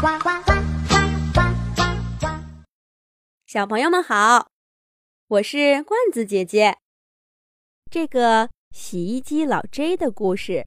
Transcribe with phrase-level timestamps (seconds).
[0.00, 0.52] 呱呱呱
[0.88, 0.96] 呱
[1.34, 1.40] 呱
[1.74, 1.82] 呱
[2.20, 2.26] 呱！
[3.46, 4.48] 小朋友们好，
[5.28, 6.78] 我是罐子姐姐。
[7.90, 10.66] 这个洗衣机老 J 的故事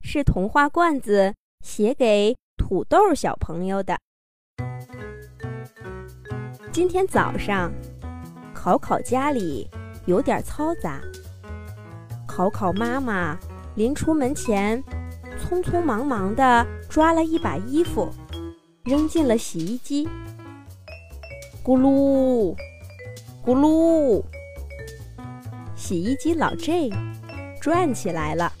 [0.00, 3.96] 是童话罐子写给土豆小朋友的。
[6.72, 7.72] 今天早上，
[8.52, 9.70] 考考家里
[10.06, 11.00] 有点嘈杂，
[12.26, 13.38] 考考妈妈
[13.76, 14.82] 临出门前，
[15.38, 18.12] 匆匆忙忙地抓了一把衣服。
[18.84, 20.06] 扔进了洗衣机，
[21.64, 22.54] 咕噜，
[23.42, 24.22] 咕噜，
[25.74, 26.90] 洗衣机老 J
[27.58, 28.52] 转起来了。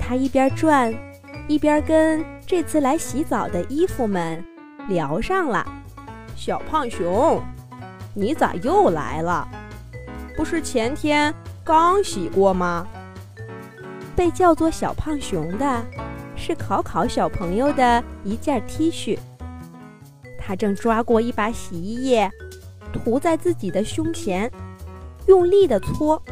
[0.00, 0.92] 他一边转，
[1.46, 4.44] 一边跟这次来洗澡的衣服们
[4.88, 5.64] 聊上了。
[6.34, 7.40] 小胖熊，
[8.14, 9.46] 你咋又来了？
[10.36, 12.84] 不是前天刚洗过吗？
[14.16, 15.84] 被叫做小胖熊的。
[16.38, 19.18] 是考考小朋友的一件 T 恤，
[20.38, 22.30] 他正抓过一把洗衣液，
[22.92, 24.50] 涂在自己的胸前，
[25.26, 26.22] 用力的搓。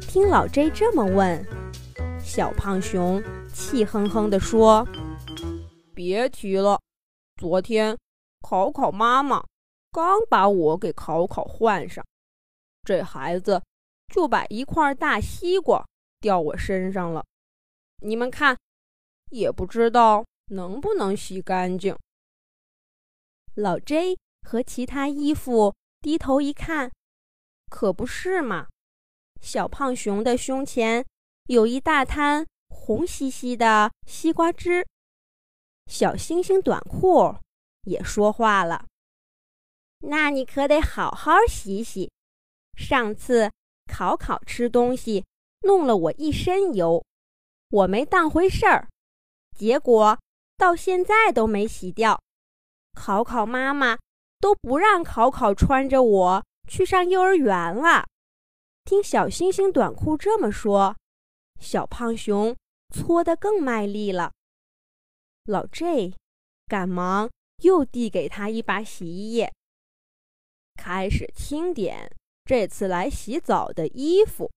[0.00, 1.46] 听老 J 这么问，
[2.18, 4.86] 小胖熊气哼哼地说
[5.94, 6.78] ：“别提了，
[7.36, 7.96] 昨天
[8.40, 9.42] 考考妈妈
[9.92, 12.04] 刚把我给考考换上，
[12.82, 13.62] 这孩子
[14.12, 15.86] 就把一块大西瓜
[16.20, 17.24] 掉我身上了。”
[18.02, 18.56] 你们看，
[19.30, 21.96] 也不知道能不能洗干净。
[23.54, 26.92] 老 J 和其他衣服低头一看，
[27.70, 28.68] 可不是嘛！
[29.40, 31.04] 小胖熊的胸前
[31.44, 34.86] 有一大滩红兮兮的西瓜汁。
[35.86, 37.36] 小星星短裤
[37.82, 38.86] 也说话了
[40.00, 42.10] ：“那你可得好好洗洗，
[42.76, 43.50] 上次
[43.90, 45.24] 考考吃东西
[45.62, 47.02] 弄了我一身油。”
[47.68, 48.88] 我没当回事儿，
[49.56, 50.18] 结果
[50.56, 52.22] 到现在都没洗掉。
[52.92, 53.98] 考考妈妈
[54.38, 58.06] 都不让考考穿着我去上幼儿园了。
[58.84, 60.96] 听小星星短裤这么说，
[61.60, 62.56] 小胖熊
[62.94, 64.32] 搓得更卖力了。
[65.44, 66.14] 老 J
[66.66, 67.28] 赶忙
[67.62, 69.52] 又递给他一把洗衣液，
[70.76, 72.14] 开始清点
[72.44, 74.50] 这次来洗澡的衣服。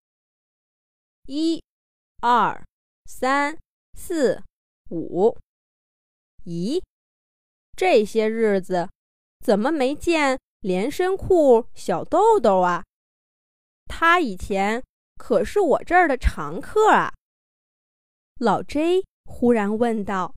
[1.26, 1.64] 一、
[2.22, 2.64] 二。
[3.12, 3.58] 三
[3.98, 4.44] 四
[4.92, 5.36] 五，
[6.46, 6.80] 咦，
[7.76, 8.88] 这些日子
[9.44, 12.84] 怎么没见连身裤小豆豆啊？
[13.88, 14.84] 他以前
[15.18, 17.12] 可是我这儿的常客啊！
[18.38, 20.36] 老 J 忽然问道。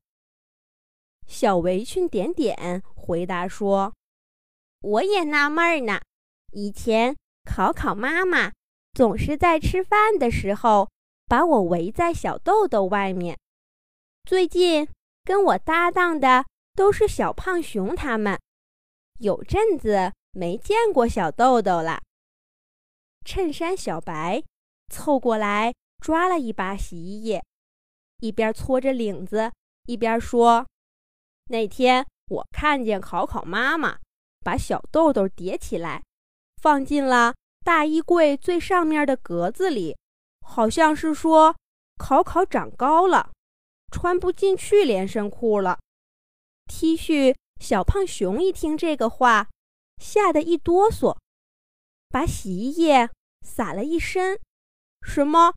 [1.27, 3.93] 小围裙点点回答说
[4.81, 6.01] ：“我也纳闷呢，
[6.53, 8.51] 以前考考妈妈
[8.95, 10.89] 总是在吃饭的时候。”
[11.33, 13.39] 把我围在小豆豆外面。
[14.25, 14.87] 最近
[15.25, 16.45] 跟我搭档的
[16.75, 18.39] 都是小胖熊他们，
[19.19, 22.03] 有阵子没见过小豆豆了。
[23.25, 24.43] 衬衫小白
[24.93, 27.43] 凑过来抓了一把洗衣液，
[28.19, 29.51] 一边搓着领子，
[29.87, 30.67] 一边说
[31.49, 33.99] ：“那天我看见考考妈妈
[34.41, 36.03] 把小豆豆叠起来，
[36.61, 37.33] 放进了
[37.65, 39.97] 大衣柜最上面的格子里。”
[40.55, 41.57] 好像是说
[41.97, 43.31] 考考长高了，
[43.91, 45.79] 穿不进去连身裤了。
[46.67, 49.49] T 恤小胖熊一听这个话，
[49.97, 51.17] 吓得一哆嗦，
[52.11, 53.09] 把洗衣液
[53.41, 54.39] 洒了一身。
[55.01, 55.55] 什么？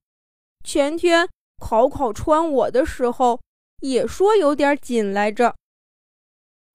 [0.64, 3.42] 前天考考穿我的时候
[3.82, 5.58] 也说有点紧来着。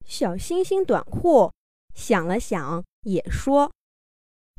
[0.04, 1.50] 小星星短裤
[1.94, 3.72] 想了想，也说：“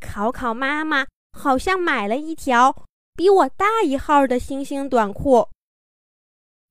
[0.02, 2.86] 考考妈妈好像买了一条。”
[3.22, 5.48] 比我大一号的星星短裤。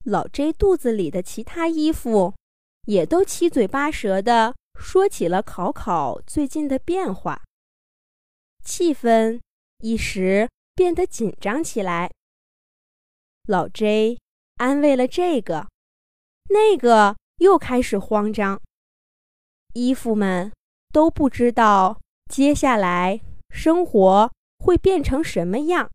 [0.04, 2.34] 老 J 肚子里的其他衣服
[2.86, 7.40] 也都七嘴八舌的说起了考考最近的变化，
[8.64, 9.38] 气氛
[9.78, 12.10] 一时变得紧张起来。
[13.46, 14.18] 老 J
[14.56, 15.68] 安慰了这个，
[16.48, 18.60] 那个又开始慌张。
[19.74, 20.52] 衣服们
[20.92, 23.20] 都不知道接下来
[23.50, 25.88] 生活会变成什么样。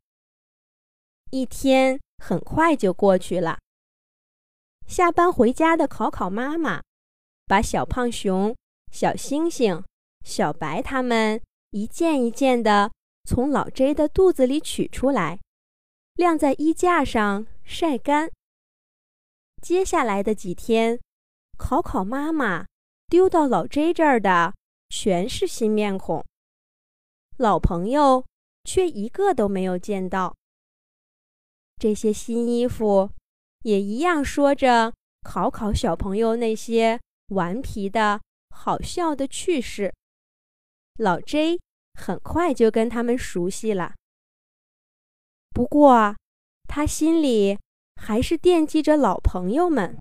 [1.31, 3.57] 一天很快就过去了。
[4.87, 6.81] 下班回家的考考妈妈，
[7.45, 8.55] 把小胖熊、
[8.91, 9.83] 小星星、
[10.23, 11.41] 小白他们
[11.71, 12.91] 一件一件的
[13.23, 15.39] 从老 J 的肚子里取出来，
[16.13, 18.31] 晾在衣架上晒干。
[19.61, 20.99] 接下来的几天，
[21.57, 22.67] 考考妈妈
[23.07, 24.53] 丢到老 J 这儿的
[24.89, 26.23] 全是新面孔，
[27.37, 28.23] 老朋友
[28.63, 30.35] 却一个都没有见到。
[31.77, 33.09] 这些新衣服，
[33.63, 36.99] 也一样说着考考小朋友那些
[37.29, 39.93] 顽皮的好笑的趣事。
[40.97, 41.59] 老 J
[41.93, 43.93] 很快就跟他们熟悉了。
[45.51, 46.15] 不过，
[46.67, 47.59] 他心里
[47.95, 49.97] 还是惦记着老朋友们。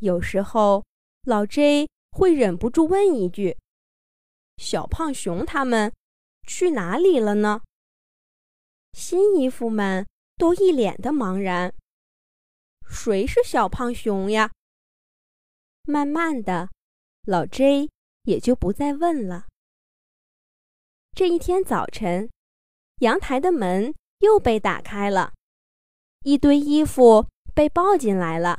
[0.00, 0.84] 有时候，
[1.24, 3.56] 老 J 会忍不住问一句
[4.56, 5.92] ：“小胖熊他们
[6.46, 7.60] 去哪里了呢？”
[8.92, 10.06] 新衣服们
[10.36, 11.74] 都一脸的茫然。
[12.88, 14.50] 谁是小胖熊呀？
[15.84, 16.70] 慢慢的，
[17.24, 17.88] 老 J
[18.22, 19.46] 也就不再问了。
[21.12, 22.30] 这一天早晨，
[23.00, 25.32] 阳台的门又被打开了，
[26.22, 28.58] 一堆衣服被抱进来了。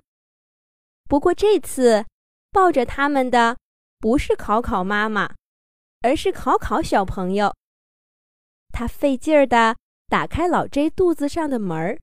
[1.06, 2.06] 不过这次，
[2.52, 3.58] 抱着他们的
[4.00, 5.36] 不是考考妈妈，
[6.02, 7.56] 而是考考小朋友。
[8.72, 9.76] 他费劲儿的
[10.10, 12.00] 打开老 J 肚子上的门儿，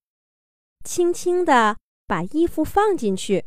[0.84, 1.76] 轻轻的
[2.06, 3.44] 把衣服放进去。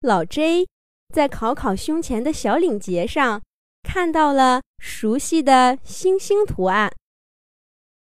[0.00, 0.66] 老 J
[1.14, 3.42] 在考考胸前的小领结上
[3.82, 6.90] 看到了熟悉的星星图案。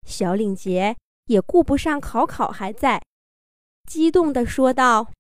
[0.06, 0.96] 小领结
[1.26, 3.02] 也顾不上考考还在，
[3.90, 5.12] 激动的说道。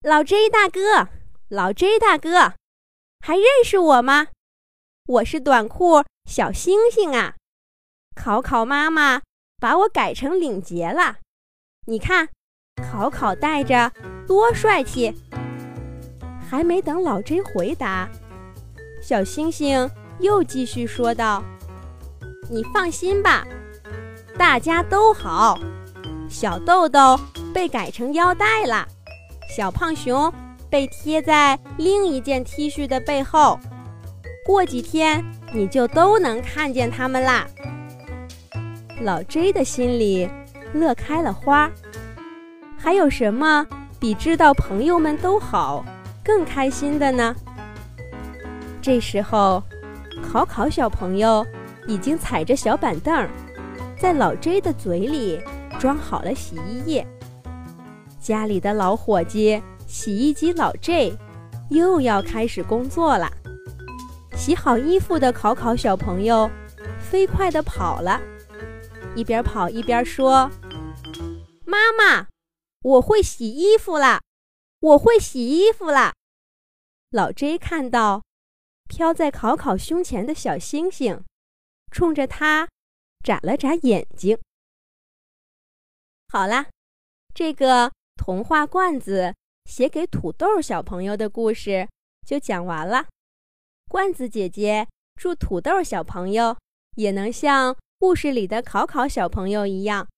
[0.00, 1.08] 老 J 大哥，
[1.48, 2.54] 老 J 大哥，
[3.20, 4.28] 还认识我吗？
[5.06, 7.36] 我是短裤小星星啊！
[8.14, 9.22] 考考妈妈
[9.60, 11.16] 把我改成领结了，
[11.86, 12.28] 你看，
[12.90, 13.92] 考考戴着
[14.26, 15.14] 多帅气！
[16.48, 18.08] 还没等老 J 回答，
[19.02, 21.42] 小星星又继续说道
[22.50, 23.46] ：“你放心吧，
[24.36, 25.58] 大家都好。
[26.28, 27.18] 小豆豆
[27.54, 28.86] 被改成腰带了。”
[29.54, 30.32] 小胖熊
[30.70, 33.58] 被贴在另一件 T 恤的背后，
[34.46, 37.46] 过几天你就都能看见它们啦。
[39.04, 40.28] 老 J 的心里
[40.72, 41.70] 乐开了花，
[42.78, 43.66] 还有什么
[43.98, 45.84] 比知道朋友们都好
[46.24, 47.34] 更开心的呢？
[48.80, 49.62] 这时候，
[50.22, 51.44] 考考小朋友
[51.86, 53.28] 已经踩着小板凳，
[53.98, 55.40] 在老 J 的嘴里
[55.78, 57.06] 装好了洗衣液。
[58.20, 61.16] 家里的老伙计洗衣机老 J
[61.70, 63.30] 又要开始工作了。
[64.36, 66.48] 洗好衣服的考考小朋友
[66.98, 68.20] 飞快地跑了，
[69.14, 70.50] 一边跑一边说
[71.66, 72.28] ：“妈妈，
[72.82, 74.20] 我会洗衣服啦！
[74.80, 76.12] 我会洗衣服啦！”
[77.10, 78.22] 老 J 看到
[78.88, 81.22] 飘在考考胸前的小星星，
[81.90, 82.68] 冲着他
[83.24, 84.38] 眨了眨眼睛。
[86.28, 86.68] 好啦，
[87.34, 87.92] 这个。
[88.14, 91.88] 童话罐子写给土豆小朋友的故事
[92.24, 93.08] 就讲完了。
[93.88, 94.86] 罐子姐姐
[95.16, 96.56] 祝土豆小朋友
[96.94, 100.08] 也能像故事里的考考小朋友一样，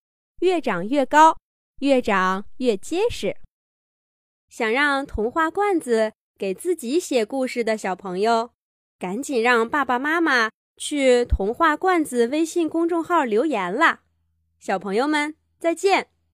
[0.40, 1.36] 越长越高，
[1.80, 3.36] 越长越结实。
[4.48, 8.52] 想让童话罐子给自己写故事的小朋友，
[8.98, 14.00] 赶紧让爸爸妈妈去童话罐子微信公众号留言啦！
[14.58, 16.13] 小朋友们再见。